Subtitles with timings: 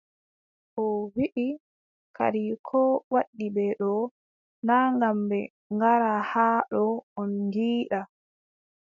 [0.83, 1.47] O wiʼi
[2.17, 3.91] kadi koo waddi ɓe ɗo,
[4.67, 5.39] naa ngam ɓe
[5.75, 6.83] ngara haa ɗo
[7.19, 7.99] on ngiida.